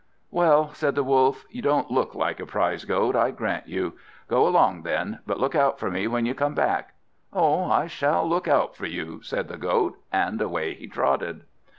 [0.31, 3.99] "Well," said the Wolf, "you don't look like a prize Goat, I grant you.
[4.27, 6.95] Go along then, but look out for me when you come back."
[7.31, 11.43] "Oh, I shall look out for you!" said the Goat, and away he trotted.